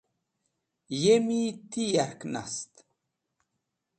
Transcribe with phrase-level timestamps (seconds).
[1.03, 2.71] yemi ti yark nast